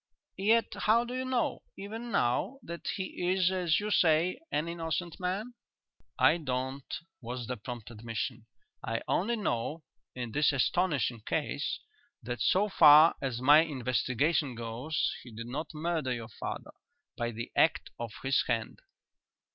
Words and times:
"Yet 0.39 0.73
how 0.73 1.03
do 1.05 1.13
you 1.13 1.25
know, 1.25 1.61
even 1.77 2.09
now, 2.09 2.57
that 2.63 2.87
he 2.95 3.31
is, 3.31 3.51
as 3.51 3.79
you 3.79 3.91
say, 3.91 4.39
an 4.51 4.67
innocent 4.67 5.19
man?" 5.19 5.53
"I 6.17 6.37
don't," 6.39 6.91
was 7.21 7.45
the 7.45 7.55
prompt 7.55 7.91
admission. 7.91 8.47
"I 8.83 9.03
only 9.07 9.35
know, 9.35 9.83
in 10.15 10.31
this 10.31 10.53
astonishing 10.53 11.21
case, 11.27 11.79
that 12.23 12.41
so 12.41 12.67
far 12.67 13.13
as 13.21 13.41
my 13.41 13.59
investigation 13.59 14.55
goes, 14.55 15.13
he 15.21 15.29
did 15.31 15.45
not 15.45 15.71
murder 15.75 16.11
your 16.11 16.29
father 16.29 16.71
by 17.15 17.29
the 17.29 17.51
act 17.55 17.91
of 17.99 18.11
his 18.23 18.43
hand." 18.47 18.79